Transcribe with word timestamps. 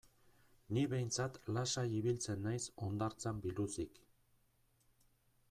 Ni 0.77 0.85
behintzat 0.93 1.37
lasai 1.57 1.83
ibiltzen 1.99 2.41
naiz 2.47 2.63
hondartzan 2.87 3.45
biluzik. 3.45 4.03